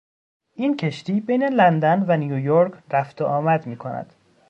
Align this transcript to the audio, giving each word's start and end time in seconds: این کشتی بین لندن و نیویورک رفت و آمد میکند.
این 0.55 0.77
کشتی 0.77 1.21
بین 1.21 1.43
لندن 1.43 2.05
و 2.07 2.17
نیویورک 2.17 2.83
رفت 2.91 3.21
و 3.21 3.25
آمد 3.25 3.67
میکند. 3.67 4.13